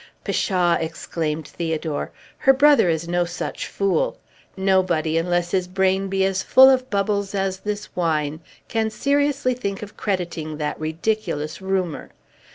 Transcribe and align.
"Pshaw!" 0.23 0.77
exclaimed 0.79 1.47
Theodore; 1.47 2.09
"her 2.39 2.53
brother 2.53 2.89
is 2.89 3.07
no 3.07 3.23
such 3.23 3.67
fool! 3.67 4.17
Nobody, 4.57 5.15
unless 5.15 5.51
his 5.51 5.67
brain 5.67 6.07
be 6.07 6.25
as 6.25 6.41
full 6.41 6.71
of 6.71 6.89
bubbles 6.89 7.35
as 7.35 7.59
this 7.59 7.95
wine, 7.95 8.39
can 8.67 8.89
seriously 8.89 9.53
think 9.53 9.83
of 9.83 9.95
crediting 9.97 10.57
that 10.57 10.79
ridiculous 10.79 11.61
rumor. 11.61 12.09